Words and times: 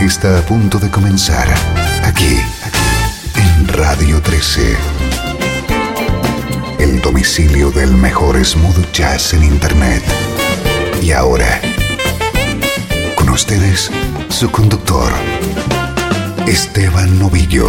está 0.00 0.38
a 0.38 0.42
punto 0.42 0.78
de 0.78 0.90
comenzar 0.90 1.48
aquí 2.04 2.38
en 3.34 3.68
Radio 3.68 4.22
13. 4.22 4.76
El 6.78 7.00
domicilio 7.00 7.70
del 7.70 7.92
mejor 7.92 8.42
smooth 8.44 8.92
jazz 8.92 9.34
en 9.34 9.42
Internet. 9.42 10.02
Y 11.02 11.10
ahora, 11.10 11.60
con 13.16 13.28
ustedes, 13.30 13.90
su 14.28 14.50
conductor, 14.50 15.12
Esteban 16.46 17.18
Novillo. 17.18 17.68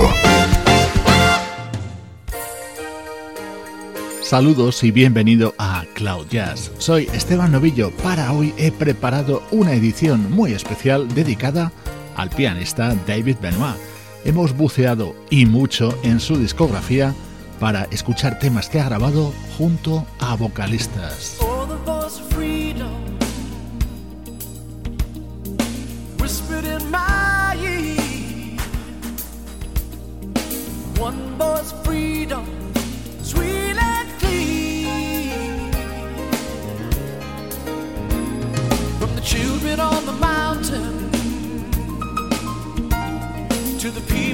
Saludos 4.21 4.83
y 4.83 4.91
bienvenido 4.91 5.55
a 5.57 5.85
Cloud 5.95 6.27
Jazz. 6.29 6.71
Soy 6.77 7.09
Esteban 7.13 7.51
Novillo. 7.51 7.89
Para 8.03 8.31
hoy 8.31 8.53
he 8.57 8.71
preparado 8.71 9.41
una 9.49 9.73
edición 9.73 10.29
muy 10.29 10.53
especial 10.53 11.07
dedicada 11.15 11.71
a 11.87 11.88
al 12.19 12.29
pianista 12.29 12.95
David 13.07 13.37
Benoit. 13.41 13.77
Hemos 14.25 14.55
buceado 14.55 15.15
y 15.29 15.45
mucho 15.45 15.97
en 16.03 16.19
su 16.19 16.37
discografía 16.37 17.15
para 17.59 17.83
escuchar 17.91 18.39
temas 18.39 18.69
que 18.69 18.79
ha 18.79 18.85
grabado 18.85 19.33
junto 19.57 20.05
a 20.19 20.35
vocalistas. 20.35 21.39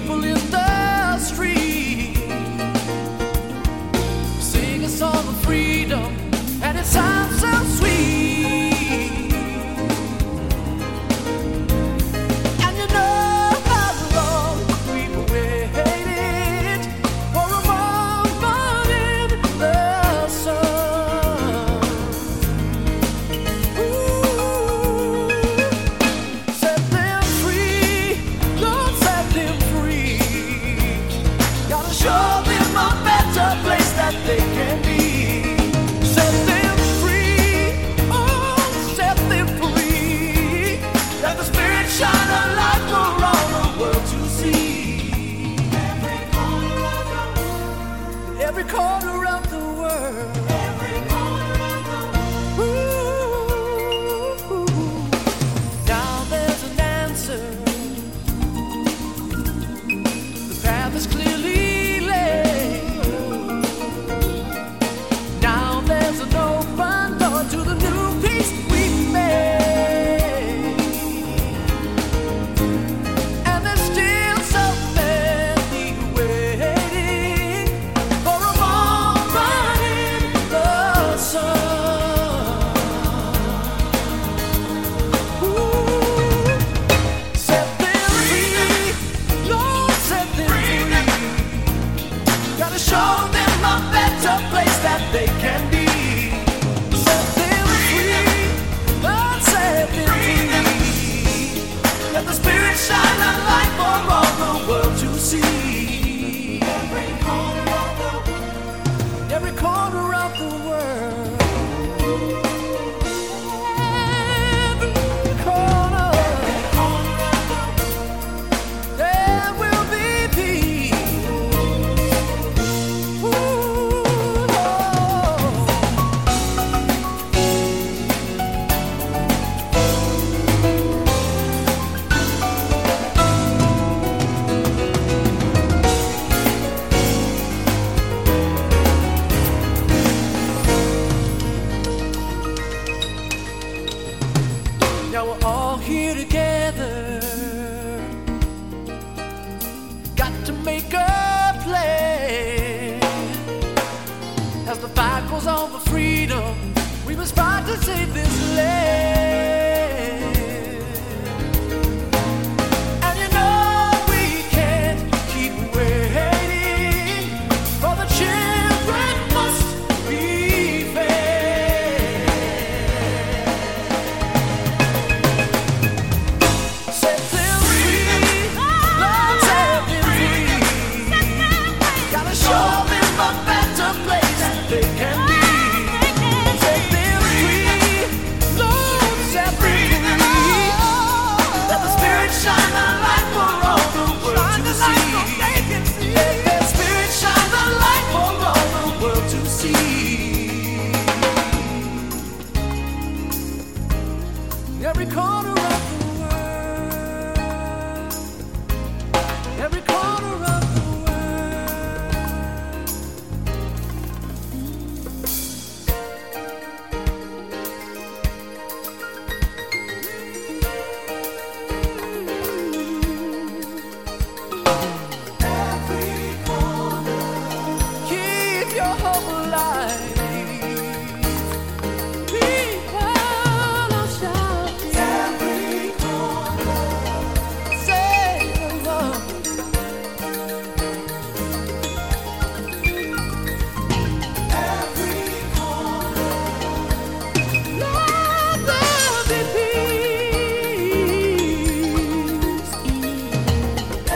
people 0.05 0.23
in 0.23 0.51
the 0.51 1.17
street 1.17 2.15
sing 4.39 4.83
a 4.83 4.87
song 4.87 5.27
of 5.27 5.35
freedom, 5.43 6.15
and 6.61 6.77
it 6.77 6.85
sounds 6.85 7.39
so. 7.39 7.47
sweet. 7.47 7.74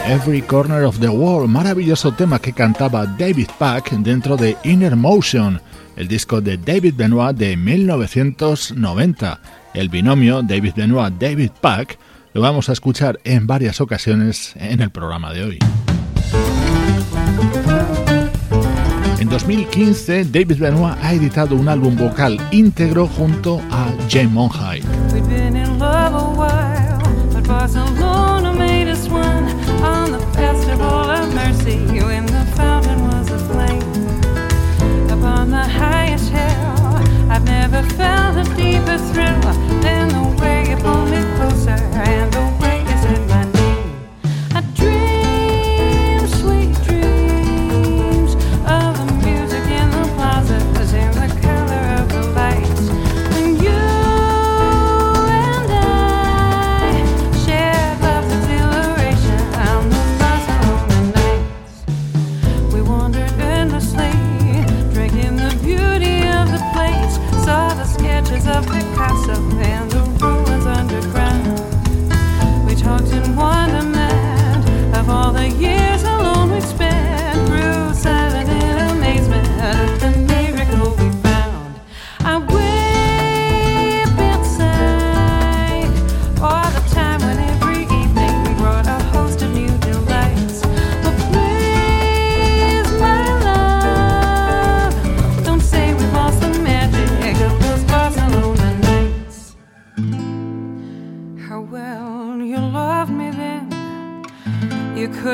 Every 0.09 0.41
Corner 0.41 0.85
of 0.85 0.99
the 0.99 1.07
World, 1.07 1.49
maravilloso 1.49 2.11
tema 2.11 2.39
que 2.39 2.51
cantaba 2.51 3.05
David 3.05 3.49
Pack 3.59 3.91
dentro 3.91 4.37
de 4.37 4.57
Inner 4.63 4.95
Motion, 4.95 5.61
el 5.95 6.07
disco 6.07 6.41
de 6.41 6.57
David 6.57 6.95
Benoit 6.95 7.37
de 7.37 7.55
1990. 7.55 9.39
El 9.75 9.89
binomio 9.89 10.41
David 10.41 10.73
Benoit-David 10.75 11.51
Pack 11.61 11.99
lo 12.33 12.41
vamos 12.41 12.69
a 12.69 12.73
escuchar 12.73 13.19
en 13.23 13.45
varias 13.45 13.81
ocasiones 13.81 14.53
en 14.55 14.81
el 14.81 14.89
programa 14.89 15.31
de 15.31 15.43
hoy. 15.43 15.59
En 19.19 19.29
2015, 19.29 20.25
David 20.25 20.57
Benoit 20.57 20.97
ha 21.03 21.13
editado 21.13 21.55
un 21.55 21.69
álbum 21.69 21.95
vocal 21.95 22.41
íntegro 22.49 23.05
junto 23.05 23.61
a 23.69 23.93
Jay 24.09 24.25
Monheit. 24.25 24.83
Felt 37.97 38.37
a 38.37 38.55
deeper 38.55 38.97
thrill 38.97 39.68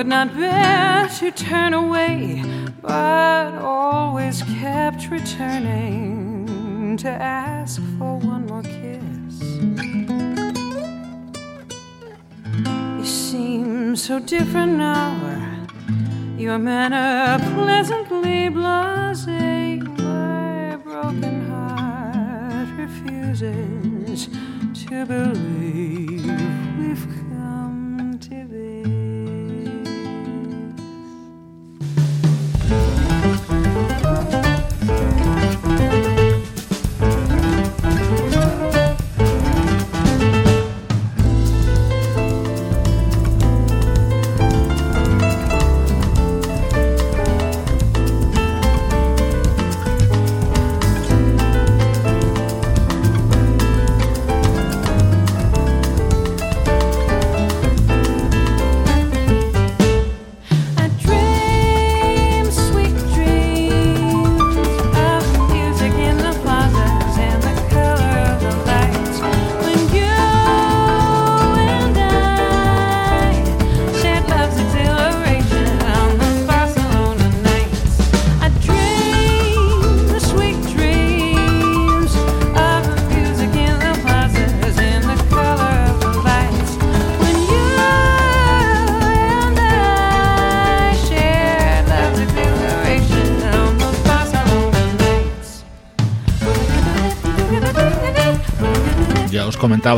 could 0.05 0.09
not 0.11 0.35
bear 0.35 1.07
to 1.07 1.31
turn 1.31 1.73
away, 1.73 2.43
but 2.79 3.55
always 3.55 4.43
kept 4.61 5.09
returning 5.09 6.95
to 6.95 7.09
ask 7.09 7.81
for 7.97 8.19
one 8.19 8.45
more 8.45 8.61
kiss. 8.61 9.41
You 12.99 13.03
seem 13.03 13.95
so 13.95 14.19
different 14.19 14.77
now. 14.77 15.65
Your 16.37 16.59
manner 16.59 17.39
pleasantly 17.55 18.49
blasé. 18.51 19.81
My 19.97 20.75
broken 20.83 21.49
heart 21.49 22.69
refuses 22.77 24.29
to 24.85 25.05
believe 25.07 26.25
we've 26.77 27.24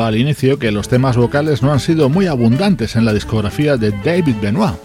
comentaba 0.08 0.16
al 0.16 0.16
inicio 0.16 0.58
que 0.58 0.72
los 0.72 0.88
temas 0.88 1.18
vocales 1.18 1.62
no 1.62 1.72
han 1.72 1.80
sido 1.80 2.10
muy 2.10 2.28
abundantes 2.28 2.96
en 2.96 3.04
la 3.04 3.14
discografía 3.14 3.78
de 3.78 3.92
David 3.92 4.36
Benoit. 4.42 4.76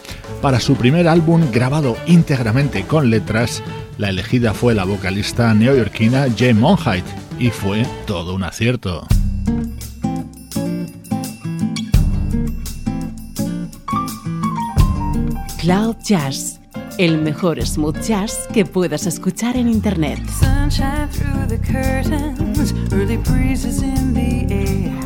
Para 0.41 0.59
su 0.59 0.75
primer 0.75 1.07
álbum 1.07 1.51
grabado 1.53 1.97
íntegramente 2.07 2.85
con 2.85 3.09
letras, 3.09 3.63
la 3.99 4.09
elegida 4.09 4.53
fue 4.53 4.75
la 4.75 4.85
vocalista 4.85 5.55
neoyorquina 5.55 6.27
Jane 6.37 6.55
Monheit 6.55 7.05
y 7.39 7.51
fue 7.51 7.87
todo 8.07 8.35
un 8.35 8.43
acierto. 8.43 9.07
Cloud 15.61 15.97
Jazz, 16.05 16.61
el 16.99 17.19
mejor 17.19 17.65
smooth 17.65 18.01
jazz 18.03 18.49
que 18.53 18.65
puedas 18.65 19.07
escuchar 19.07 19.57
en 19.57 19.69
Internet. 19.69 20.19
Sunshine 20.41 21.09
through 21.11 21.47
the 21.47 21.59
curtains, 21.59 22.75
early 22.93 23.19
breezes 23.19 23.83
in 23.83 24.15
the 24.15 24.53
air. 24.53 25.02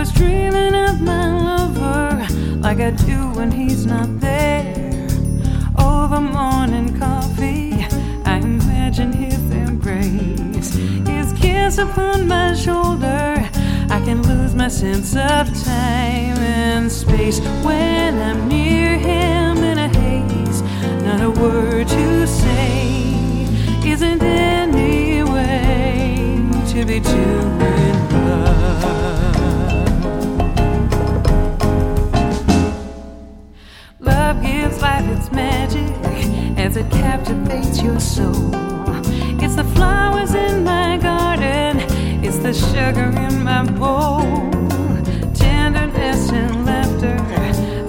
Was 0.00 0.12
dreaming 0.12 0.74
of 0.74 1.02
my 1.02 1.26
lover 1.42 2.26
like 2.60 2.80
I 2.80 2.90
do 2.90 3.18
when 3.34 3.50
he's 3.50 3.84
not 3.84 4.08
there. 4.18 5.06
Oh, 5.76 6.04
Over 6.04 6.22
morning 6.22 6.98
coffee, 6.98 7.84
I 8.24 8.38
imagine 8.38 9.12
his 9.12 9.38
embrace, 9.50 10.72
his 11.06 11.34
kiss 11.34 11.76
upon 11.76 12.26
my 12.26 12.54
shoulder. 12.54 13.46
I 13.90 14.00
can 14.06 14.22
lose 14.22 14.54
my 14.54 14.68
sense 14.68 15.14
of 15.16 15.44
time 15.64 16.38
and 16.38 16.90
space 16.90 17.40
when 17.62 18.14
I'm 18.22 18.48
near 18.48 18.96
him 18.96 19.58
in 19.58 19.76
a 19.76 19.88
haze. 19.88 20.62
Not 21.04 21.20
a 21.20 21.30
word 21.30 21.88
to 21.88 22.26
say 22.26 22.88
isn't 23.84 24.22
any 24.22 25.22
way 25.24 26.38
to 26.68 26.86
be 26.86 27.00
doing 27.00 28.08
love. 28.12 29.29
Magic 35.32 35.90
as 36.58 36.76
it 36.76 36.90
captivates 36.90 37.82
your 37.82 38.00
soul. 38.00 38.50
It's 39.42 39.56
the 39.56 39.64
flowers 39.74 40.34
in 40.34 40.64
my 40.64 40.98
garden, 40.98 41.80
it's 42.24 42.38
the 42.38 42.52
sugar 42.52 43.10
in 43.26 43.42
my 43.42 43.64
bowl. 43.64 44.50
Tenderness 45.34 46.30
and 46.30 46.66
laughter, 46.66 47.16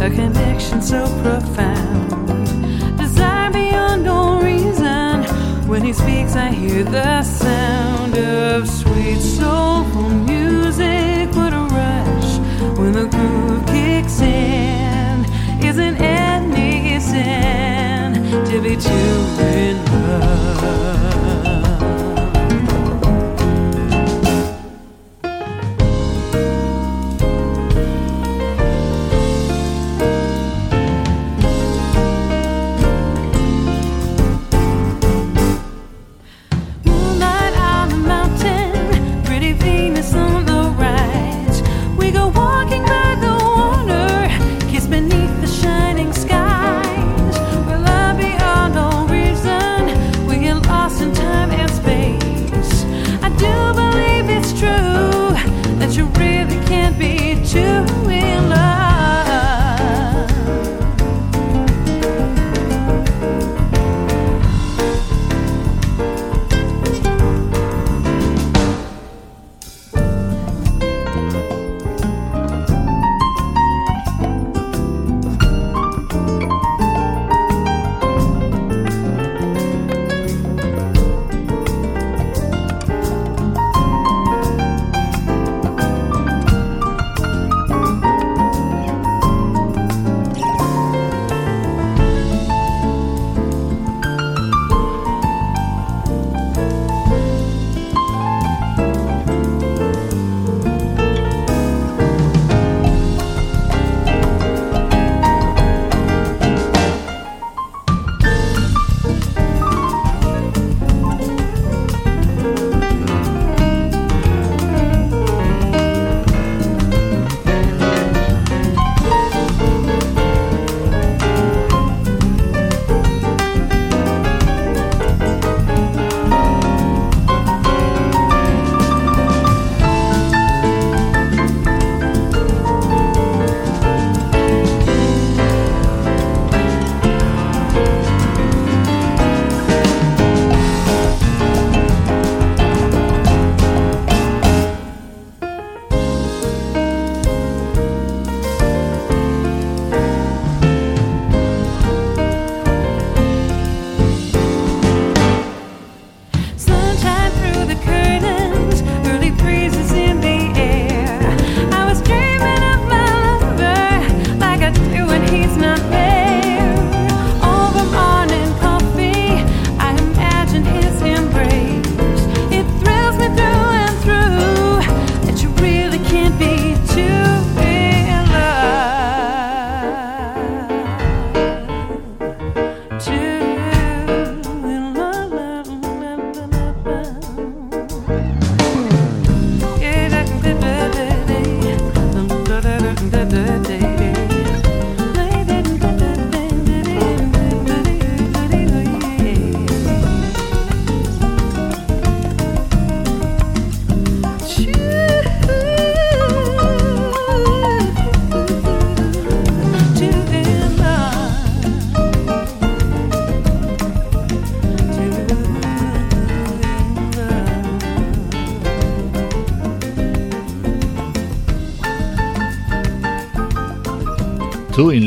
a 0.03 0.09
connection 0.09 0.81
so 0.81 1.05
profound. 1.21 2.97
Desire 2.97 3.51
beyond 3.51 4.07
all 4.07 4.41
reason. 4.41 5.23
When 5.67 5.83
he 5.83 5.93
speaks, 5.93 6.35
I 6.35 6.49
hear 6.51 6.83
the 6.83 7.23
sound 7.23 8.17
of 8.17 8.69
sweet 8.69 9.19
soulful 9.19 10.09
music. 10.09 11.29
What 11.35 11.53
a 11.53 11.63
rush 11.79 12.37
when 12.77 12.93
the 12.93 13.05
groove 13.05 13.65
kicks 13.67 14.21
in. 14.21 15.25
Isn't 15.63 15.97
sin 17.23 18.13
to 18.45 18.61
be 18.61 18.75
too 18.75 19.15
in 19.39 19.85
love. 19.85 21.00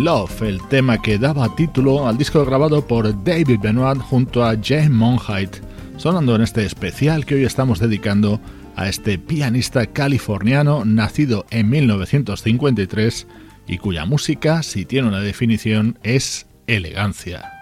Love, 0.04 0.42
el 0.42 0.60
tema 0.68 1.00
que 1.00 1.18
daba 1.18 1.56
título 1.56 2.06
al 2.06 2.18
disco 2.18 2.44
grabado 2.44 2.86
por 2.86 3.24
David 3.24 3.58
Benoit 3.62 3.98
junto 4.02 4.44
a 4.44 4.54
Jane 4.62 4.90
Monheit, 4.90 5.56
sonando 5.96 6.36
en 6.36 6.42
este 6.42 6.66
especial 6.66 7.24
que 7.24 7.36
hoy 7.36 7.44
estamos 7.44 7.78
dedicando 7.78 8.38
a 8.76 8.86
este 8.86 9.18
pianista 9.18 9.86
californiano 9.86 10.84
nacido 10.84 11.46
en 11.48 11.70
1953 11.70 13.26
y 13.66 13.78
cuya 13.78 14.04
música, 14.04 14.62
si 14.62 14.84
tiene 14.84 15.08
una 15.08 15.20
definición, 15.20 15.98
es 16.02 16.48
elegancia. 16.66 17.53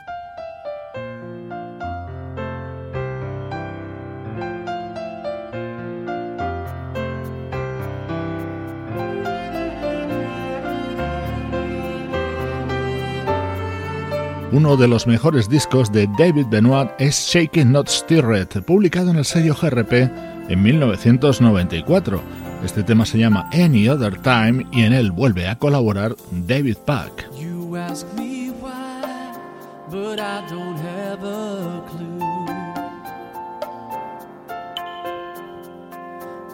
Uno 14.53 14.77
de 14.77 14.87
los 14.87 15.07
mejores 15.07 15.49
discos 15.49 15.91
de 15.91 16.07
David 16.19 16.47
Benoit 16.51 16.91
es 16.99 17.17
Shaking 17.27 17.73
Not 17.73 17.89
Stirred, 17.89 18.49
publicado 18.67 19.11
en 19.11 19.17
el 19.17 19.25
sello 19.25 19.55
GRP 19.55 20.11
en 20.51 20.63
1994. 20.63 22.21
Este 22.63 22.83
tema 22.83 23.07
se 23.07 23.17
llama 23.19 23.49
Any 23.55 23.89
Other 23.89 24.21
Time 24.21 24.67
y 24.71 24.83
en 24.83 24.93
él 24.93 25.11
vuelve 25.11 25.49
a 25.49 25.57
colaborar 25.57 26.15
David 26.31 26.77
Pack. 26.85 27.31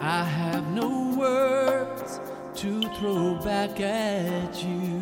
I 0.01 0.23
have 0.23 0.65
no 0.73 1.13
words 1.17 2.21
to 2.55 2.81
throw 2.97 3.35
back 3.43 3.81
at 3.81 4.55
you. 4.63 4.98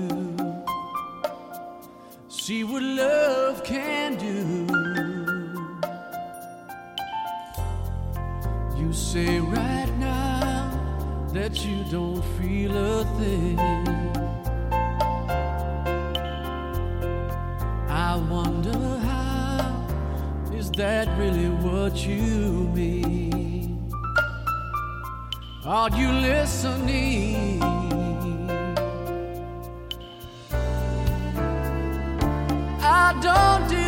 See 2.47 2.63
what 2.63 2.81
love 2.81 3.61
can 3.65 4.15
do. 4.15 4.65
You 8.79 8.93
say 8.93 9.41
right 9.41 9.91
now 9.99 11.27
that 11.33 11.65
you 11.65 11.83
don't 11.91 12.23
feel 12.39 12.71
a 12.71 13.03
thing. 13.19 13.59
I 17.89 18.15
wonder 18.29 18.79
how 19.09 19.85
is 20.53 20.71
that 20.71 21.05
really 21.19 21.49
what 21.49 21.97
you 22.07 22.71
mean? 22.73 23.91
Are 25.65 25.89
you 25.89 26.13
listening? 26.13 27.87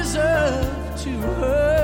Deserve 0.09 0.95
to 1.03 1.11
hurt 1.21 1.78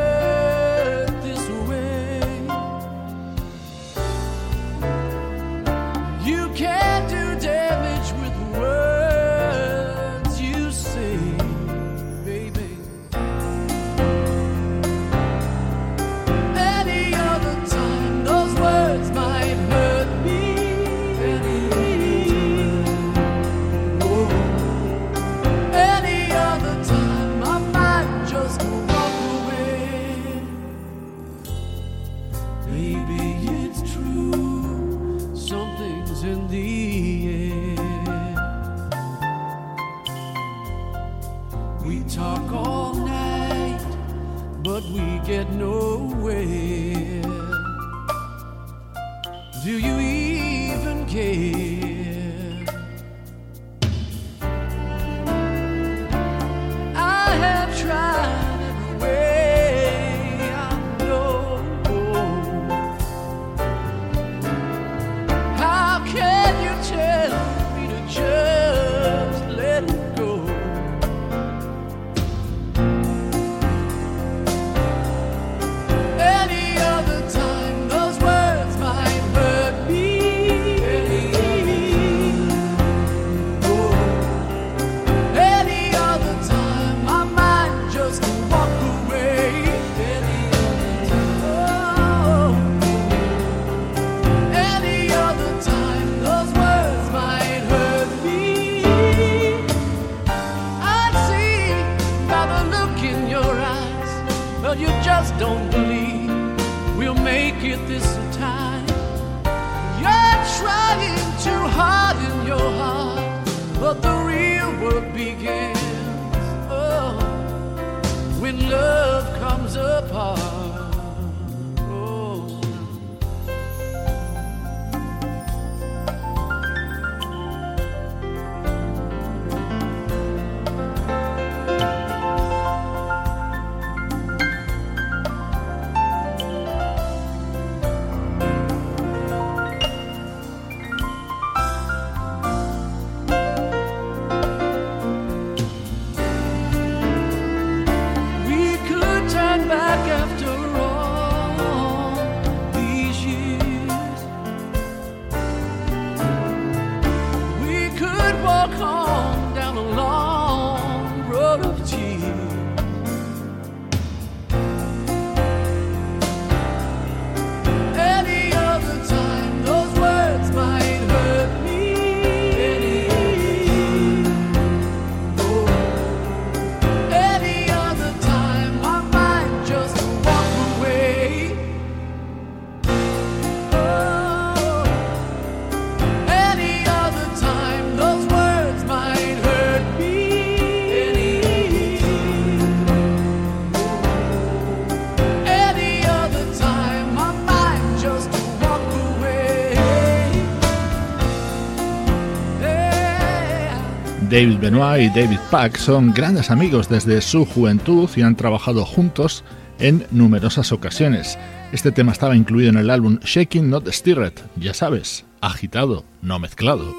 David 204.36 204.60
Benoit 204.60 205.02
y 205.02 205.08
David 205.08 205.40
Pack 205.50 205.78
son 205.78 206.14
grandes 206.14 206.52
amigos 206.52 206.90
desde 206.90 207.22
su 207.22 207.46
juventud 207.46 208.10
y 208.18 208.22
han 208.22 208.36
trabajado 208.36 208.84
juntos 208.84 209.46
en 209.80 210.06
numerosas 210.12 210.74
ocasiones. 210.74 211.40
Este 211.72 211.90
tema 211.94 212.12
estaba 212.12 212.36
incluido 212.36 212.70
en 212.70 212.76
el 212.76 212.90
álbum 212.90 213.18
Shaking 213.24 213.70
Not 213.70 213.88
Stirred, 213.88 214.34
ya 214.58 214.74
sabes, 214.74 215.24
agitado, 215.40 216.04
no 216.22 216.38
mezclado. 216.38 216.94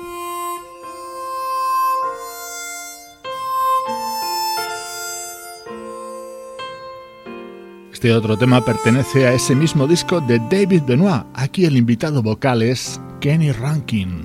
Este 7.93 8.15
otro 8.15 8.39
tema 8.39 8.65
pertenece 8.65 9.27
a 9.27 9.35
ese 9.35 9.55
mismo 9.55 9.87
disco 9.87 10.23
de 10.23 10.39
David 10.51 10.85
Benoit. 10.87 11.25
Aquí 11.35 11.67
el 11.67 11.77
invitado 11.77 12.23
vocal 12.23 12.63
es 12.63 12.99
Kenny 13.21 13.53
Rankin. 13.53 14.25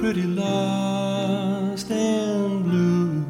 Pretty 0.00 0.22
lost 0.22 1.90
and 1.90 2.64
blue. 2.64 3.22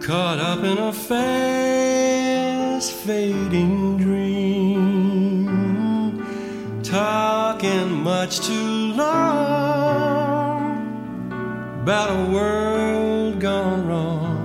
Caught 0.00 0.38
up 0.38 0.60
in 0.60 0.78
a 0.78 0.92
fast 0.92 2.12
fading 2.92 3.98
dream. 3.98 5.48
Talking 6.84 7.90
much 7.90 8.38
too 8.46 8.92
long 8.92 9.42
about 11.82 12.10
a 12.10 12.30
world 12.30 13.40
gone 13.40 13.88
wrong. 13.88 14.44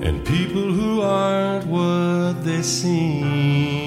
and 0.00 0.24
people 0.24 0.72
who 0.78 1.00
aren't 1.00 1.66
what 1.66 2.44
they 2.44 2.62
seem. 2.62 3.85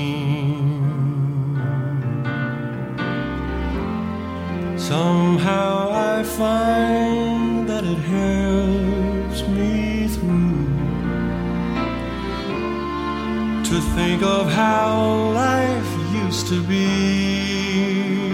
Somehow 4.89 5.91
I 5.91 6.23
find 6.23 7.69
that 7.69 7.84
it 7.84 8.02
helps 8.17 9.47
me 9.47 10.08
through 10.08 10.65
to 13.69 13.80
think 13.95 14.23
of 14.23 14.52
how 14.52 15.30
life 15.45 15.91
used 16.25 16.47
to 16.47 16.63
be 16.63 18.32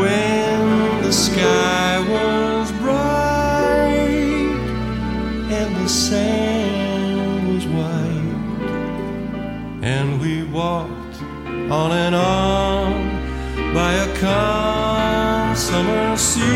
when 0.00 1.02
the 1.02 1.12
sky 1.12 2.00
was 2.08 2.72
bright 2.80 4.08
and 5.58 5.76
the 5.76 5.88
sand 5.90 7.52
was 7.52 7.66
white, 7.66 8.38
and 9.82 10.18
we 10.22 10.44
walked 10.44 11.16
on 11.70 11.92
and 11.92 12.14
on 12.14 13.74
by 13.74 13.92
a 13.92 14.18
calm 14.18 14.61
summer 16.12 16.16
sea. 16.16 16.52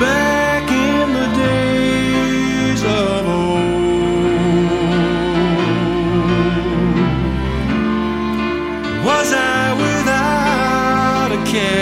Back 0.00 0.70
in 0.70 1.12
the 1.12 1.26
days 1.36 2.82
of 2.82 3.26
old, 3.28 3.62
was 9.04 9.32
I 9.32 9.72
without 9.74 11.32
a 11.32 11.50
care? 11.50 11.81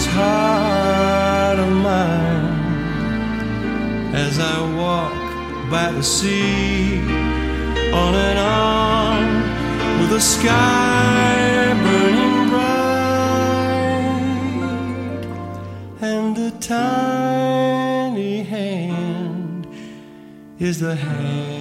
This 0.00 0.08
heart 0.14 1.58
of 1.58 1.68
mine 1.68 2.54
as 4.14 4.38
I 4.38 4.56
walk 4.74 5.12
by 5.70 5.92
the 5.92 6.02
sea 6.02 7.00
on 7.92 8.14
and 8.14 8.38
on 8.38 9.24
with 10.00 10.10
the 10.16 10.20
sky 10.20 11.74
burning 11.84 12.48
bright. 12.48 12.80
And 16.00 16.34
the 16.34 16.50
tiny 16.60 18.42
hand 18.42 19.66
is 20.58 20.80
the 20.80 20.94
hand 20.94 21.59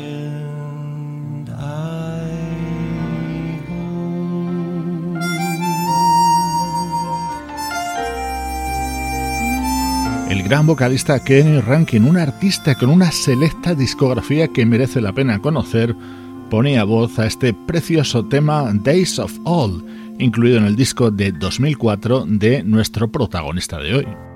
gran 10.50 10.66
vocalista 10.66 11.24
Kenny 11.24 11.62
Rankin, 11.62 12.06
un 12.06 12.18
artista 12.18 12.74
con 12.74 12.90
una 12.90 13.12
selecta 13.12 13.76
discografía 13.76 14.48
que 14.48 14.66
merece 14.66 15.00
la 15.00 15.14
pena 15.14 15.40
conocer, 15.40 15.96
ponía 16.50 16.84
voz 16.86 17.20
a 17.20 17.28
este 17.28 17.54
precioso 17.54 18.26
tema 18.26 18.72
Days 18.74 19.20
of 19.20 19.32
All, 19.44 19.86
incluido 20.18 20.58
en 20.58 20.66
el 20.66 20.76
disco 20.76 21.12
de 21.12 21.32
2004 21.34 22.26
de 22.28 22.64
nuestro 22.64 23.12
protagonista 23.12 23.78
de 23.78 23.94
hoy. 23.94 24.29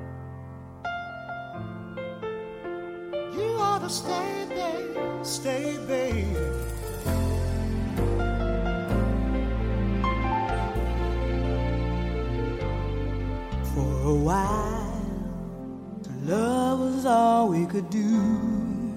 Could 17.73 17.89
do. 17.89 18.93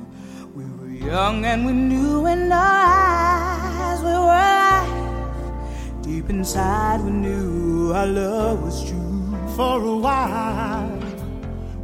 We 0.54 0.64
were 0.76 0.92
young 1.10 1.46
and 1.46 1.64
we 1.64 1.72
knew 1.72 2.26
in 2.26 2.52
our 2.52 2.60
eyes 2.60 4.00
we 4.00 4.10
were 4.10 4.44
alive. 4.44 6.02
Deep 6.02 6.28
inside, 6.28 7.00
we 7.00 7.10
knew 7.10 7.92
our 7.94 8.06
love 8.06 8.62
was 8.62 8.86
true 8.86 9.34
for 9.56 9.82
a 9.82 9.96
while. 9.96 10.92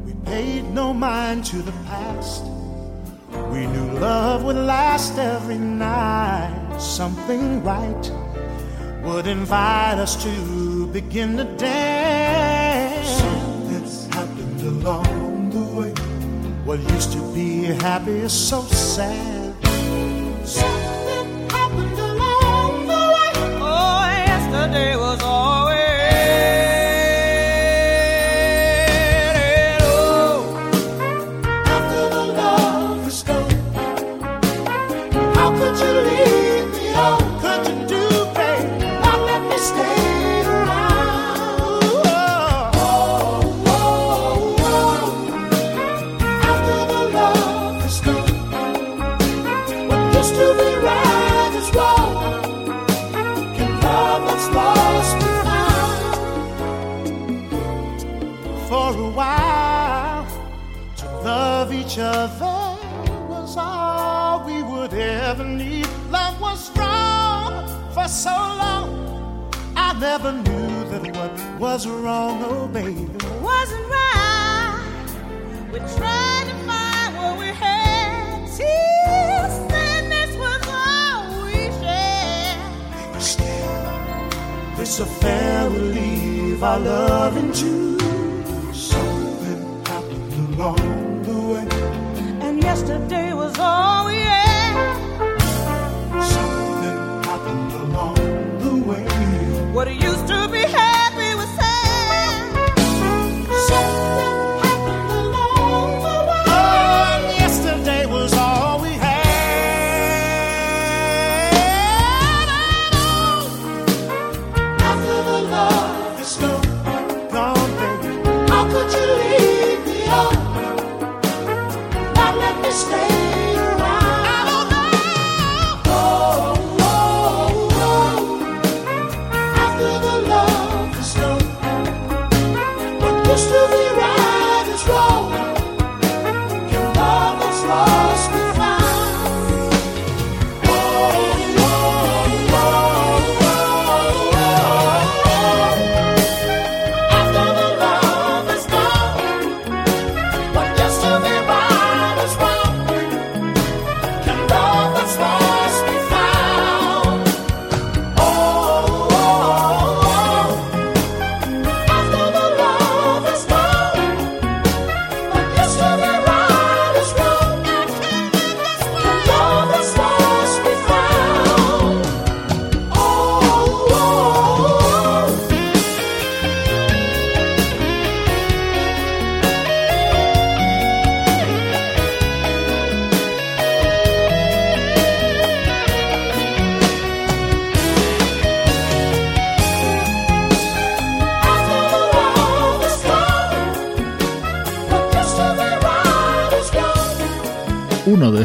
We 0.05 0.13
paid 0.27 0.65
no 0.75 0.93
mind 0.93 1.47
to 1.47 1.63
the 1.63 1.73
past. 1.89 2.45
We 3.51 3.67
knew 3.67 3.99
love 3.99 4.45
would 4.45 4.57
last 4.57 5.17
every 5.17 5.57
night. 5.57 6.77
Something 6.79 7.65
right 7.65 8.05
would 9.03 9.27
invite 9.27 9.97
us 9.97 10.23
to 10.25 10.87
begin 10.89 11.39
to 11.39 11.45
dance. 11.57 13.09
Something's 13.09 14.07
happened 14.15 14.61
along. 14.61 15.22
What 16.65 16.79
used 16.93 17.13
to 17.13 17.35
be 17.35 17.65
happy 17.65 18.19
is 18.19 18.33
so 18.33 18.63
sad. 18.63 19.53
Something 20.47 21.51
happened 21.51 21.99
along 21.99 22.87
the 22.87 23.03
way. 23.15 23.33
Oh, 23.61 24.07
yesterday 24.27 24.97
was 24.97 25.21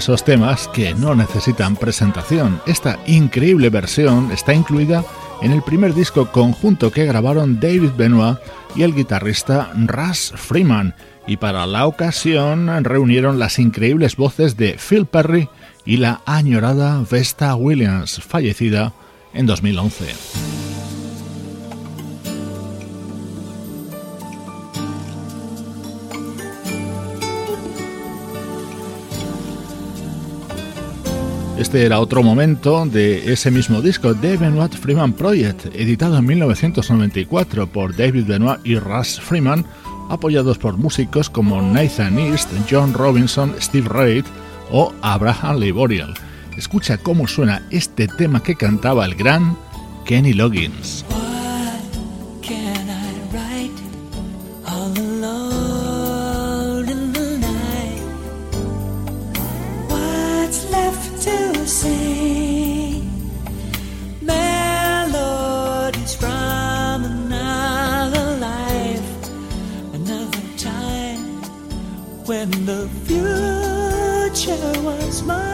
esos 0.07 0.23
temas 0.23 0.69
que 0.69 0.93
no 0.93 1.15
necesitan 1.15 1.75
presentación. 1.75 2.61
Esta 2.65 2.97
increíble 3.07 3.69
versión 3.69 4.31
está 4.31 4.53
incluida 4.53 5.03
en 5.41 5.51
el 5.51 5.61
primer 5.61 5.93
disco 5.93 6.31
conjunto 6.31 6.91
que 6.91 7.03
grabaron 7.03 7.59
David 7.59 7.91
Benoit 7.97 8.37
y 8.73 8.83
el 8.83 8.95
guitarrista 8.95 9.69
Russ 9.75 10.31
Freeman, 10.33 10.95
y 11.27 11.35
para 11.35 11.65
la 11.65 11.87
ocasión 11.87 12.69
reunieron 12.85 13.37
las 13.37 13.59
increíbles 13.59 14.15
voces 14.15 14.55
de 14.55 14.77
Phil 14.77 15.07
Perry 15.07 15.49
y 15.85 15.97
la 15.97 16.21
añorada 16.25 17.03
Vesta 17.11 17.53
Williams, 17.55 18.21
fallecida 18.25 18.93
en 19.33 19.45
2011. 19.45 20.46
Este 31.57 31.83
era 31.83 31.99
otro 31.99 32.21
momento 32.21 32.85
de 32.85 33.33
ese 33.33 33.49
mismo 33.49 33.81
disco, 33.81 34.13
The 34.13 34.37
Benoit 34.37 34.73
Freeman 34.75 35.13
Project, 35.13 35.65
editado 35.73 36.17
en 36.17 36.25
1994 36.27 37.65
por 37.67 37.95
David 37.95 38.25
Benoit 38.27 38.59
y 38.63 38.77
Russ 38.77 39.19
Freeman, 39.19 39.65
apoyados 40.07 40.59
por 40.59 40.77
músicos 40.77 41.31
como 41.31 41.59
Nathan 41.59 42.19
East, 42.19 42.51
John 42.69 42.93
Robinson, 42.93 43.55
Steve 43.59 43.89
Reid 43.89 44.25
o 44.71 44.93
Abraham 45.01 45.59
Laboriel. 45.59 46.13
Escucha 46.55 46.99
cómo 46.99 47.27
suena 47.27 47.63
este 47.71 48.07
tema 48.07 48.43
que 48.43 48.55
cantaba 48.55 49.03
el 49.05 49.15
gran 49.15 49.57
Kenny 50.05 50.33
Loggins. 50.33 51.05
The 72.67 72.89
future 73.05 74.81
was 74.83 75.23
mine. 75.23 75.46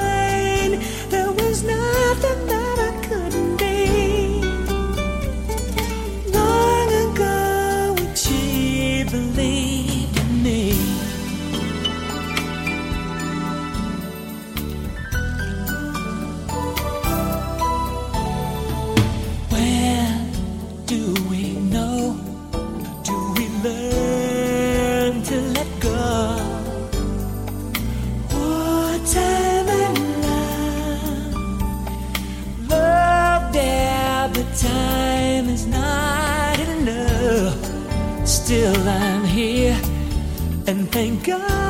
Thank 40.94 41.24
God 41.26 41.63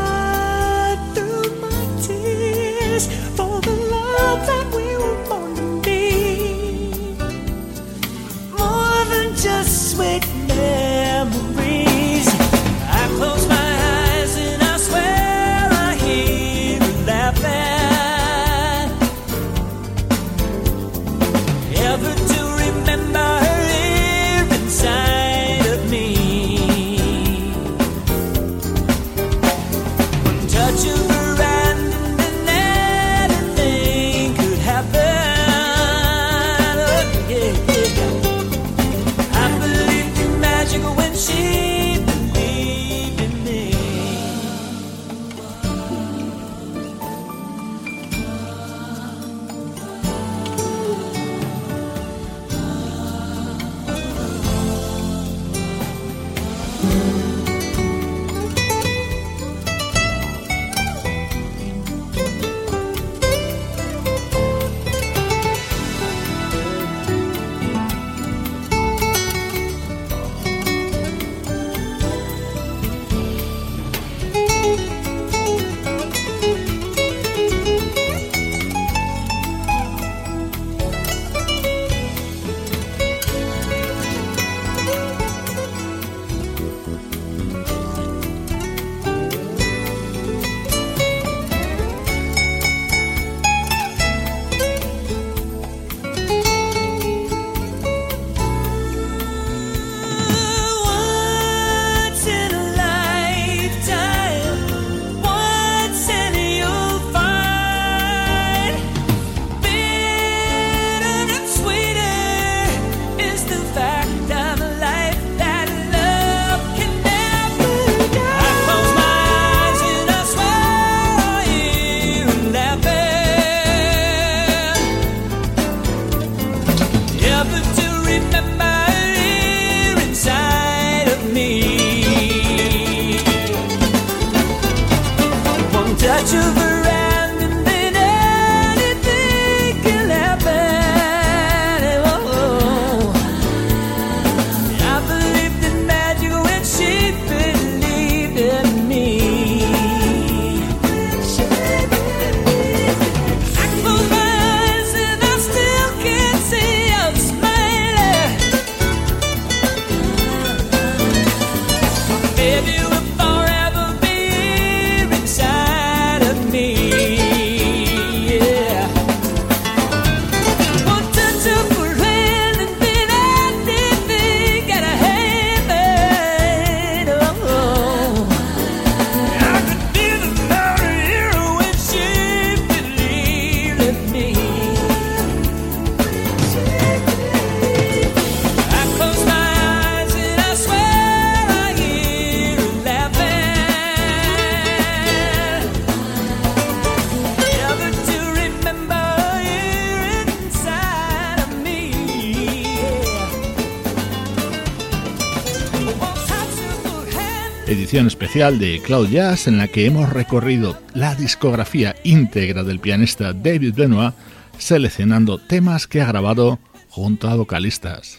Edición 207.94 208.08
especial 208.08 208.58
de 208.58 208.82
Cloud 208.82 209.10
Jazz 209.10 209.46
en 209.46 209.60
la 209.60 209.68
que 209.68 209.86
hemos 209.86 210.10
recorrido 210.10 210.80
la 210.96 211.14
discografía 211.14 211.96
íntegra 212.04 212.64
del 212.64 212.80
pianista 212.80 213.34
David 213.34 213.76
Benoit 213.76 214.16
seleccionando 214.58 215.38
temas 215.38 215.86
que 215.86 216.02
ha 216.02 216.08
grabado 216.08 216.58
junto 216.90 217.28
a 217.28 217.36
vocalistas. 217.36 218.18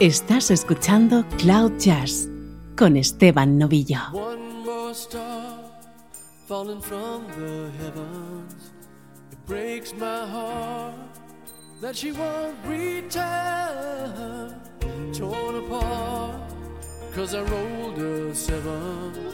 Estás 0.00 0.50
escuchando 0.50 1.26
Cloud 1.36 1.72
Jazz 1.78 2.30
con 2.78 2.96
Esteban 2.96 3.58
Novillo. 3.58 4.00
One 4.10 4.64
more 4.64 4.94
star 4.94 5.58
falling 6.48 6.80
from 6.80 7.26
the 7.36 7.68
heavens. 7.78 8.72
It 9.32 9.46
breaks 9.46 9.92
my 9.92 10.24
heart 10.26 10.94
that 11.82 11.94
she 11.94 12.12
won't 12.12 12.56
return. 12.66 14.54
Torn 15.12 15.56
apart, 15.56 16.45
cause 17.16 17.34
I 17.34 17.40
rolled 17.44 17.98
a 17.98 18.34
seven 18.34 19.32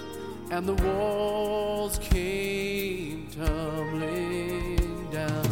and 0.53 0.68
the 0.68 0.75
walls 0.85 1.99
came 1.99 3.27
tumbling 3.27 5.11
down. 5.11 5.49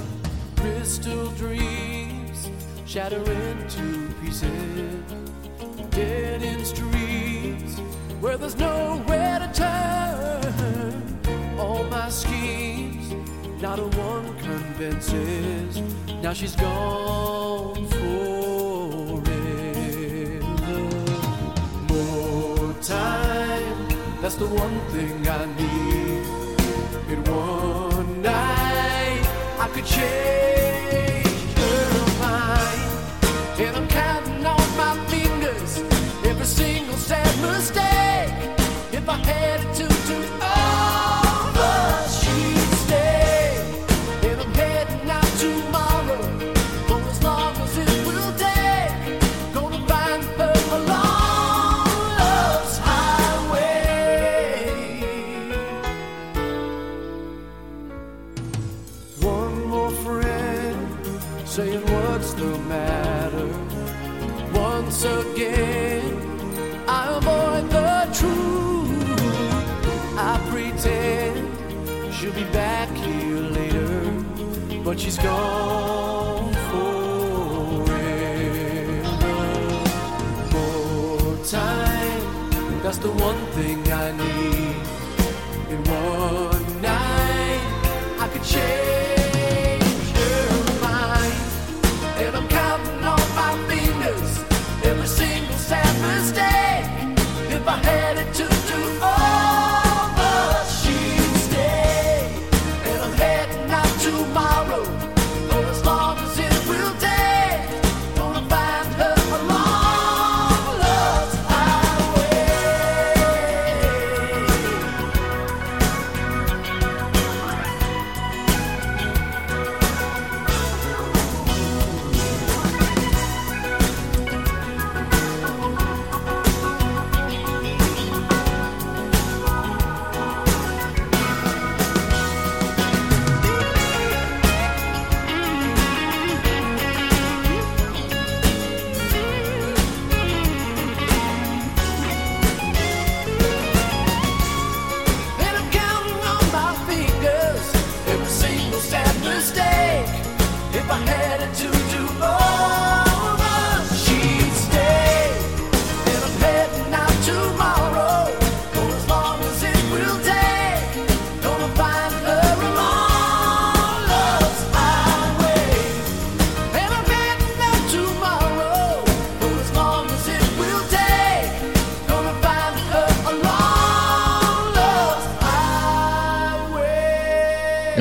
Crystal 0.54 1.26
dreams 1.32 2.48
shatter 2.86 3.18
into 3.18 4.14
pieces. 4.22 5.02
Dead 5.90 6.44
end 6.44 6.64
streets 6.64 7.80
where 8.20 8.36
there's 8.36 8.56
nowhere 8.56 9.40
to 9.40 9.50
turn. 9.52 11.58
All 11.58 11.82
my 11.82 12.08
schemes, 12.10 13.12
not 13.60 13.80
a 13.80 13.88
one 13.98 14.38
convinces. 14.38 15.80
Now 16.22 16.32
she's 16.32 16.54
gone 16.54 17.88
forever. 17.88 18.69
That's 24.30 24.48
the 24.48 24.54
one 24.62 24.78
thing 24.90 25.28
I 25.28 25.44
need. 25.58 26.22
In 27.10 27.24
one 27.24 28.22
night, 28.22 29.24
I 29.58 29.68
could 29.74 29.84
change 29.84 31.26
her 31.58 31.90
mind. 32.22 33.60
And 33.60 33.76
I'm 33.76 33.88
counting 33.88 34.46
on 34.46 34.68
my 34.76 34.94
fingers 35.08 35.78
every 36.24 36.46
single 36.46 36.96
sad 36.96 37.32
mistake. 37.42 38.30
If 38.92 39.08
I 39.08 39.16
had 39.16 39.74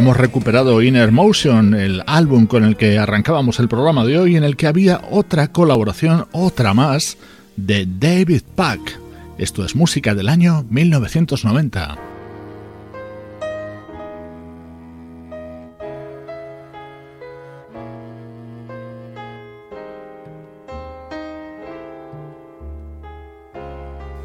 Hemos 0.09 0.21
recuperado 0.21 0.81
Inner 0.81 1.11
Motion, 1.11 1.75
el 1.75 2.01
álbum 2.07 2.47
con 2.47 2.63
el 2.63 2.77
que 2.77 2.97
arrancábamos 2.97 3.59
el 3.59 3.67
programa 3.67 4.03
de 4.03 4.17
hoy, 4.17 4.35
en 4.35 4.43
el 4.43 4.57
que 4.57 4.65
había 4.65 5.01
otra 5.11 5.49
colaboración, 5.49 6.25
otra 6.31 6.73
más, 6.73 7.19
de 7.55 7.85
David 7.85 8.41
Pack. 8.55 8.99
Esto 9.37 9.63
es 9.63 9.75
música 9.75 10.15
del 10.15 10.29
año 10.29 10.65
1990. 10.67 11.95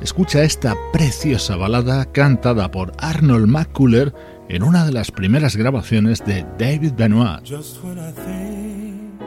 Escucha 0.00 0.44
esta 0.44 0.76
preciosa 0.92 1.56
balada 1.56 2.06
cantada 2.06 2.70
por 2.70 2.92
Arnold 2.98 3.48
McCuller 3.48 4.14
en 4.48 4.62
una 4.62 4.84
de 4.84 4.92
las 4.92 5.10
primeras 5.10 5.56
grabaciones 5.56 6.24
de 6.24 6.44
David 6.58 6.92
Benoit. 6.94 7.42
Just 7.44 7.82
when 7.82 7.98
I 7.98 8.12
think 8.12 9.20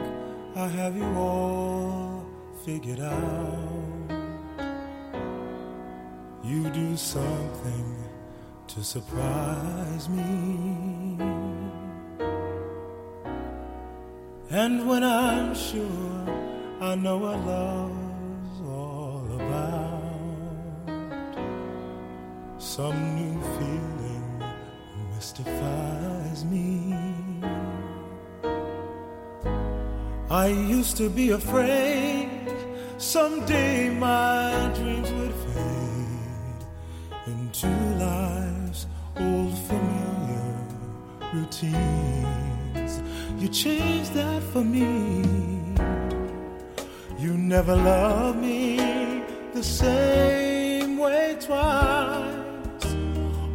I 0.56 0.68
have 0.68 0.96
you 0.96 1.04
all 1.16 2.24
figured 2.64 3.00
out, 3.00 4.08
you 6.44 6.62
do 6.70 6.96
something 6.96 7.96
to 8.68 8.82
surprise 8.82 10.08
me. 10.08 11.18
And 14.50 14.88
when 14.88 15.04
I'm 15.04 15.54
sure 15.54 16.24
I 16.80 16.94
know 16.94 17.18
what 17.18 17.38
love's 17.44 18.60
all 18.66 19.26
about, 19.34 19.98
some 22.58 23.14
new 23.14 23.40
feeling 23.58 23.97
mystifies 25.18 26.44
me. 26.44 26.94
I 30.30 30.46
used 30.46 30.96
to 30.98 31.10
be 31.10 31.30
afraid 31.30 32.54
someday 32.98 33.90
my 33.90 34.70
dreams 34.76 35.10
would 35.18 35.34
fade 35.44 36.62
into 37.26 37.66
life's 38.06 38.86
old 39.16 39.58
familiar 39.66 40.60
routines. 41.34 42.92
You 43.40 43.48
changed 43.48 44.12
that 44.14 44.40
for 44.52 44.62
me. 44.62 44.86
You 47.18 47.32
never 47.36 47.74
loved 47.74 48.38
me 48.38 48.76
the 49.52 49.64
same 49.64 50.96
way 50.96 51.36
twice, 51.40 52.37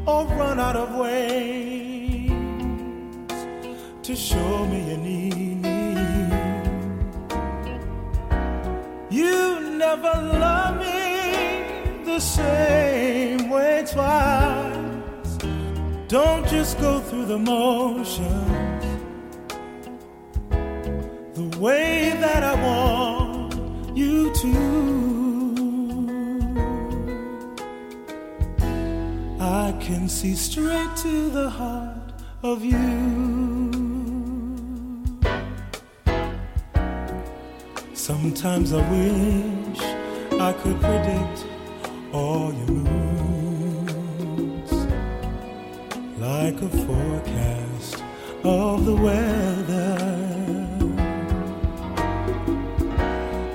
or 0.06 0.26
run 0.26 0.60
out 0.60 0.76
of 0.76 0.96
ways 0.96 2.32
to 4.04 4.16
show 4.16 4.66
me 4.66 4.92
you 4.92 4.98
need 4.98 5.62
me. 5.62 5.74
You 9.10 9.60
never 9.78 10.14
loved 10.40 10.82
me 10.82 12.04
the 12.04 12.20
same 12.20 13.50
way 13.50 13.86
twice. 13.90 15.38
Don't 16.08 16.46
just 16.48 16.80
go 16.80 17.00
through 17.00 17.26
the 17.26 17.40
motions 17.40 18.64
the 21.34 21.60
way 21.60 22.16
that 22.20 22.44
I 22.44 22.54
want 22.56 23.98
you 23.98 24.34
to. 24.34 25.03
Can 29.94 30.10
see 30.10 30.34
straight 30.34 30.96
to 30.98 31.30
the 31.30 31.48
heart 31.48 32.14
of 32.42 32.66
you. 32.66 32.80
Sometimes 37.94 38.74
I 38.74 38.82
wish 38.96 39.82
I 40.48 40.52
could 40.62 40.80
predict 40.82 41.46
all 42.12 42.52
your 42.62 42.72
moods 42.88 44.74
like 46.18 46.60
a 46.70 46.70
forecast 46.86 48.04
of 48.44 48.86
the 48.90 48.96
weather. 48.96 49.98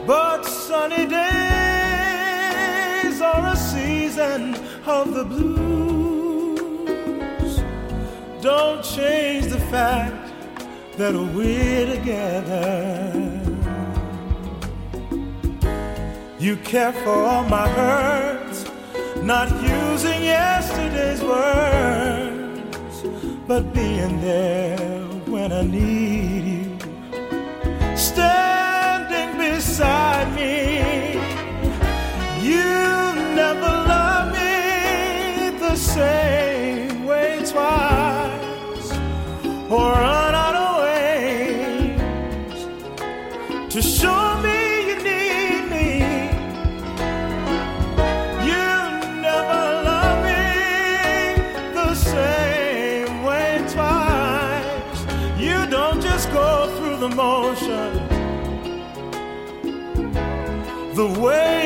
But 0.06 0.44
sunny 0.44 1.06
days 1.06 1.20
are 3.20 3.44
a 3.54 3.56
season 3.56 4.54
of 4.86 5.14
the 5.14 5.24
blues. 5.24 5.57
Don't 8.40 8.84
change 8.84 9.46
the 9.46 9.58
fact 9.58 10.32
that 10.96 11.12
we're 11.12 11.86
together. 11.86 13.42
You 16.38 16.56
care 16.58 16.92
for 16.92 17.24
all 17.24 17.42
my 17.48 17.68
hurts, 17.68 18.64
not 19.22 19.50
using 19.50 20.22
yesterday's 20.22 21.20
words, 21.20 23.02
but 23.48 23.74
being 23.74 24.20
there 24.20 24.78
when 25.26 25.50
I 25.50 25.62
need 25.62 26.44
you, 26.46 27.96
standing 27.96 29.36
beside 29.36 30.32
me. 30.36 31.14
You 32.40 32.62
never 33.34 33.72
loved 33.92 34.32
me 34.38 35.58
the 35.58 35.74
same 35.74 36.57
or 39.70 39.92
run 39.92 40.34
out 40.34 40.54
of 40.54 40.80
ways 40.82 42.00
to 43.70 43.82
show 43.82 44.40
me 44.42 44.88
you 44.88 44.96
need 45.08 45.62
me. 45.74 45.88
You 48.48 48.68
never 49.26 49.62
love 49.88 50.18
me 50.24 50.42
the 51.74 51.94
same 51.94 53.22
way 53.24 53.62
twice. 53.68 55.00
You 55.38 55.66
don't 55.66 56.00
just 56.00 56.32
go 56.32 56.74
through 56.78 56.96
the 56.96 57.10
motions 57.14 58.08
the 60.96 61.06
way. 61.20 61.57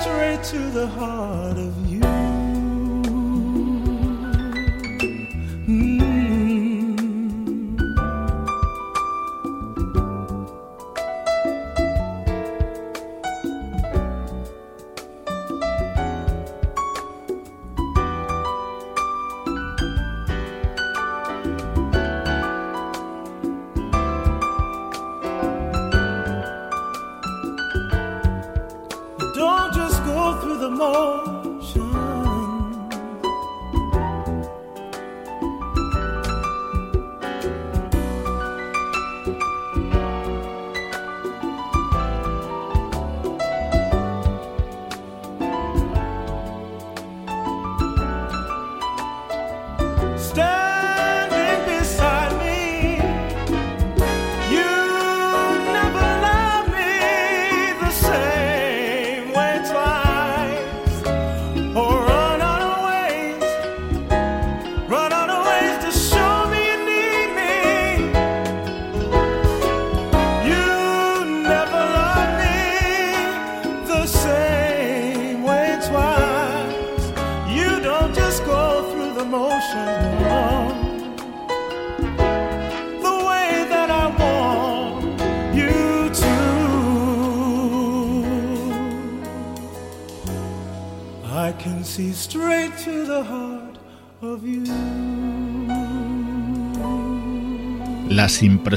straight 0.00 0.42
to 0.44 0.58
the 0.70 0.86
heart 0.86 1.58
of 1.58 1.90
you. 1.90 2.07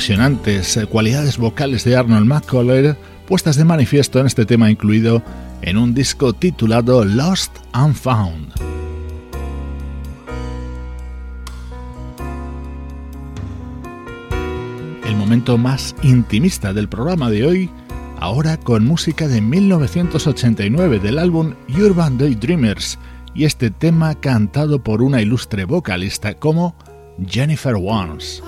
impresionantes 0.02 0.80
cualidades 0.90 1.38
vocales 1.38 1.84
de 1.84 1.96
Arnold 1.96 2.26
McCuller 2.26 2.98
puestas 3.28 3.56
de 3.56 3.66
manifiesto 3.66 4.20
en 4.20 4.26
este 4.26 4.48
tema 4.48 4.72
incluido 4.72 5.22
en 5.62 5.78
un 5.78 5.94
disco 5.94 6.34
titulado 6.34 7.06
Lost 7.06 7.56
and 7.74 7.94
Found. 7.94 8.52
el 15.06 15.16
momento 15.16 15.60
más 15.60 15.96
intimista 16.02 16.74
del 16.74 16.90
programa 16.90 17.30
de 17.30 17.46
hoy, 17.46 17.70
ahora 18.20 18.58
con 18.58 18.84
música 18.84 19.28
de 19.28 19.40
1989 19.40 20.98
del 20.98 21.20
álbum 21.20 21.54
Urban 21.78 22.18
Daydreamers 22.18 22.98
y 23.36 23.46
este 23.46 23.70
tema 23.70 24.16
cantado 24.16 24.82
por 24.82 25.04
una 25.04 25.22
ilustre 25.22 25.66
vocalista 25.66 26.34
como 26.34 26.74
Jennifer 27.28 27.76
Warnes. 27.76 28.42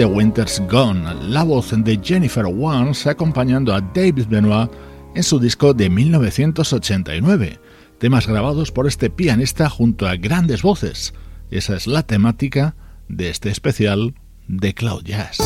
The 0.00 0.06
Winter's 0.06 0.62
Gone, 0.70 1.04
la 1.28 1.42
voz 1.42 1.72
de 1.76 2.00
Jennifer 2.02 2.46
Warnes 2.46 3.06
acompañando 3.06 3.74
a 3.74 3.82
David 3.82 4.28
Benoit 4.30 4.70
en 5.14 5.22
su 5.22 5.38
disco 5.38 5.74
de 5.74 5.90
1989, 5.90 7.60
temas 7.98 8.26
grabados 8.26 8.72
por 8.72 8.86
este 8.86 9.10
pianista 9.10 9.68
junto 9.68 10.08
a 10.08 10.16
grandes 10.16 10.62
voces. 10.62 11.12
Esa 11.50 11.76
es 11.76 11.86
la 11.86 12.02
temática 12.02 12.76
de 13.08 13.28
este 13.28 13.50
especial 13.50 14.14
de 14.48 14.72
Cloud 14.72 15.02
Jazz. 15.04 15.38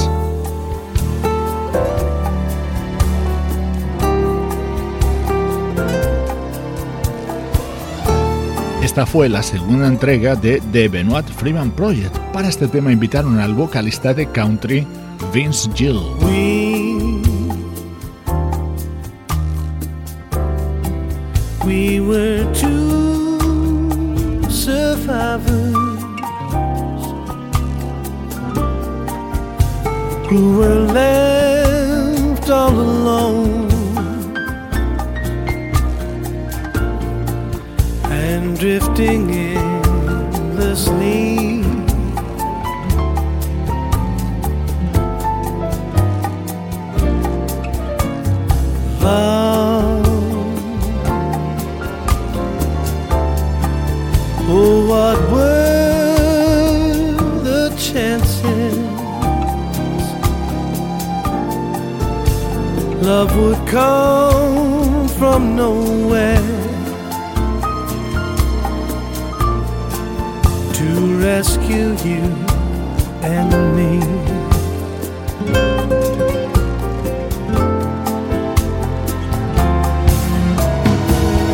Esta 8.95 9.07
fue 9.07 9.28
la 9.28 9.42
segunda 9.42 9.88
entrega 9.88 10.36
de 10.36 10.62
The 10.70 10.88
Benoit 10.88 11.26
Freeman 11.28 11.72
Project. 11.72 12.16
Para 12.32 12.47
este 12.47 12.68
tema 12.68 12.92
invitaron 12.92 13.40
al 13.40 13.53
vocalista 13.53 14.14
de 14.14 14.28
country 14.28 14.86
Vince 15.32 15.68
Gill. 15.74 15.99
We 16.20 17.20
we 21.66 21.99
were 21.99 22.45
two 22.53 24.49
survivors 24.49 25.74
who 30.30 30.57
were 30.57 30.86
left 30.92 32.49
all 32.49 33.53
and 38.55 38.61
drifting 38.61 39.30
endlessly. 39.30 40.42
love. 49.00 50.05
Oh, 54.46 54.86
what 54.88 55.18
were 55.32 56.14
the 57.42 57.70
chances 57.76 58.76
love 63.02 63.36
would 63.36 63.68
come 63.68 65.09
from 65.09 65.57
nowhere 65.57 66.53
rescue 71.25 71.97
you 72.05 72.22
and 73.33 73.51
me? 73.77 73.93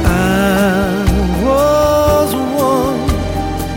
I 0.04 1.06
was 1.46 2.30
one 2.68 3.00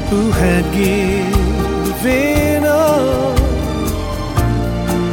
who 0.10 0.32
had 0.32 0.66
given 0.74 2.64
up 2.64 3.38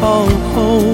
all 0.03 0.31
hope 0.55 0.90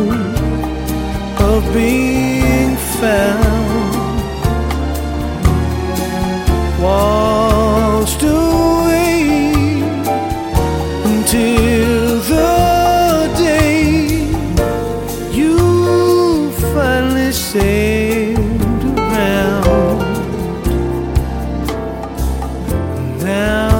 sailed 17.58 18.84
around. 18.98 20.00
Now 23.22 23.72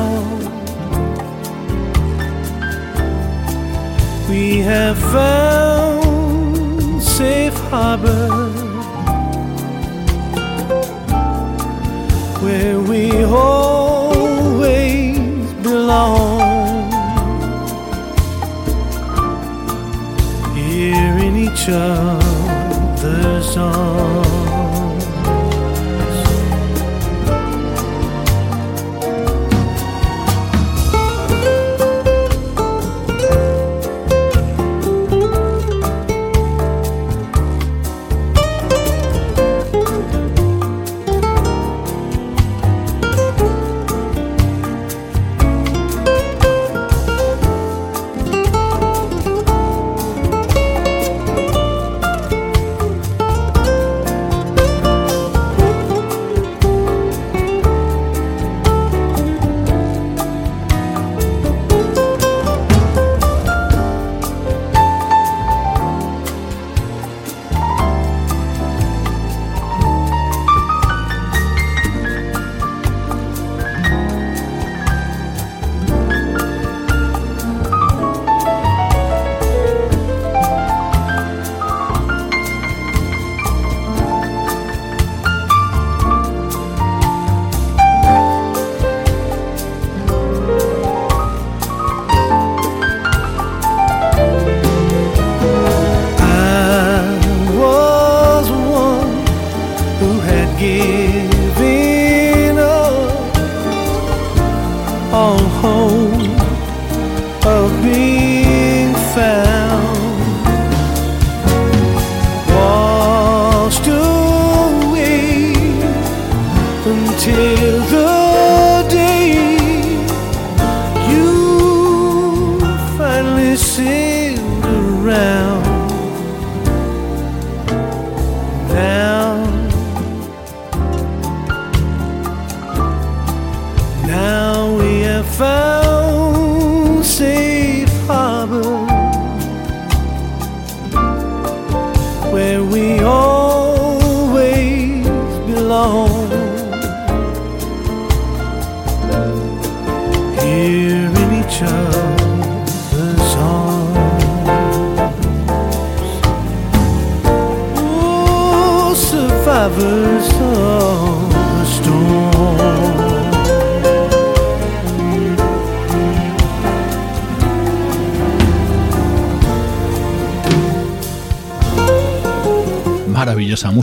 we 4.31 4.45
have 4.61 4.99
found 5.17 7.03
safe 7.03 7.59
harbor 7.71 8.29
where 12.43 12.79
we 12.81 13.03
always 13.25 15.19
belong. 15.63 16.45
Here 20.55 21.17
in 21.27 21.35
each 21.47 21.65
other's 21.69 22.06
song. 23.57 23.96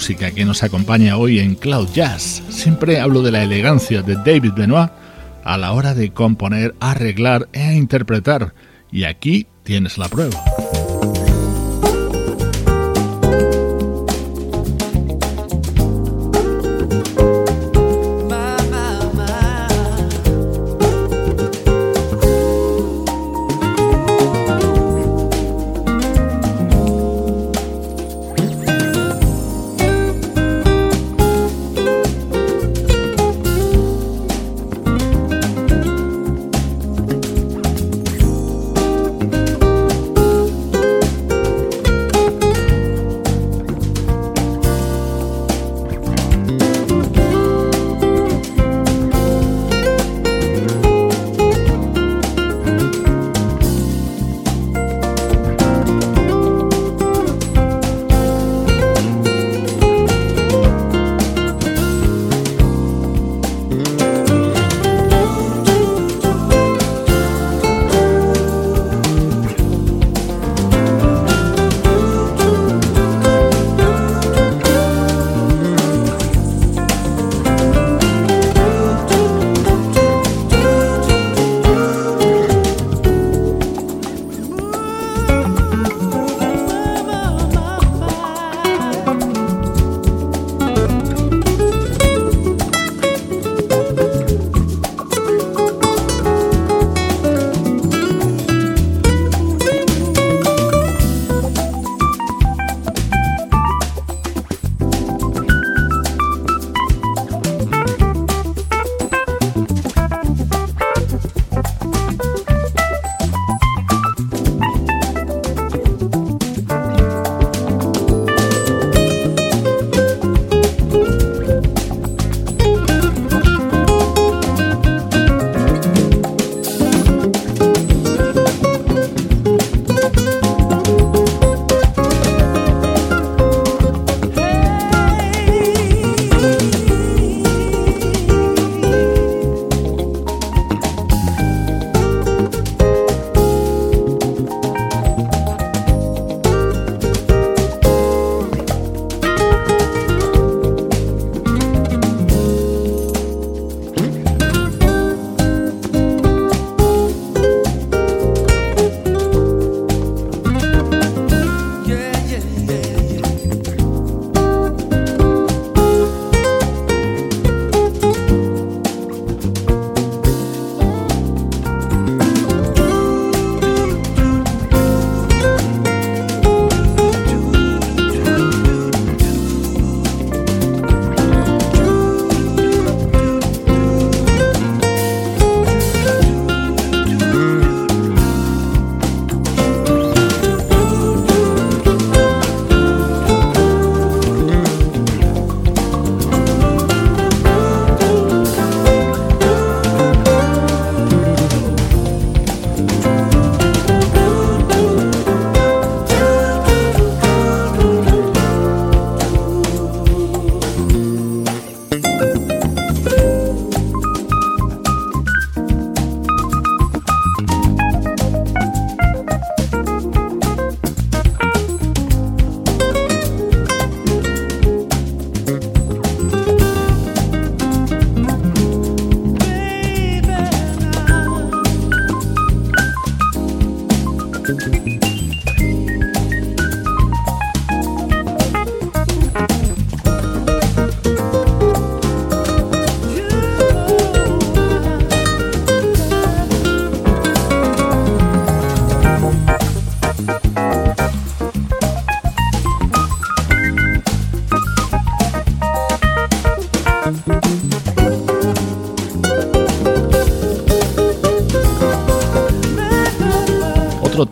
Música 0.03 0.31
que 0.31 0.43
nos 0.43 0.63
acompaña 0.63 1.15
hoy 1.15 1.39
en 1.39 1.55
Cloud 1.55 1.87
Jazz. 1.93 2.43
Siempre 2.49 2.99
hablo 2.99 3.21
de 3.21 3.31
la 3.31 3.41
elegancia 3.41 4.01
de 4.01 4.15
David 4.15 4.51
Benoit 4.53 4.91
a 5.45 5.57
la 5.57 5.71
hora 5.71 5.93
de 5.93 6.11
componer, 6.11 6.75
arreglar 6.81 7.47
e 7.53 7.73
interpretar. 7.75 8.53
Y 8.91 9.05
aquí 9.05 9.47
tienes 9.63 9.97
la 9.97 10.09
prueba. 10.09 10.43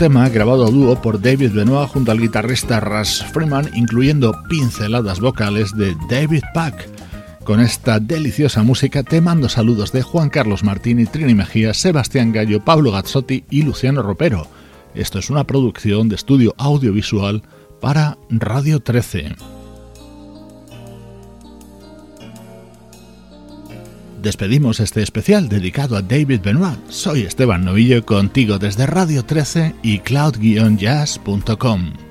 Tema 0.01 0.27
grabado 0.29 0.65
a 0.65 0.71
dúo 0.71 0.99
por 0.99 1.21
David 1.21 1.51
Benoit 1.51 1.87
junto 1.87 2.11
al 2.11 2.19
guitarrista 2.19 2.79
Russ 2.79 3.23
Freeman, 3.33 3.69
incluyendo 3.75 4.33
pinceladas 4.49 5.19
vocales 5.19 5.77
de 5.77 5.95
David 6.09 6.41
Pack. 6.55 6.89
Con 7.43 7.59
esta 7.59 7.99
deliciosa 7.99 8.63
música 8.63 9.03
te 9.03 9.21
mando 9.21 9.47
saludos 9.47 9.91
de 9.91 10.01
Juan 10.01 10.31
Carlos 10.31 10.63
Martini, 10.63 11.05
Trini 11.05 11.35
Mejía, 11.35 11.75
Sebastián 11.75 12.31
Gallo, 12.31 12.65
Pablo 12.65 12.91
Gazzotti 12.91 13.43
y 13.51 13.61
Luciano 13.61 14.01
Ropero. 14.01 14.47
Esto 14.95 15.19
es 15.19 15.29
una 15.29 15.43
producción 15.43 16.09
de 16.09 16.15
estudio 16.15 16.55
audiovisual 16.57 17.43
para 17.79 18.17
Radio 18.31 18.79
13. 18.79 19.60
Despedimos 24.21 24.79
este 24.79 25.01
especial 25.01 25.49
dedicado 25.49 25.97
a 25.97 26.03
David 26.03 26.41
Benoit. 26.41 26.79
Soy 26.89 27.21
Esteban 27.21 27.65
Novillo 27.65 28.05
contigo 28.05 28.59
desde 28.59 28.85
Radio 28.85 29.25
13 29.25 29.73
y 29.81 29.97
cloud-jazz.com. 29.99 32.10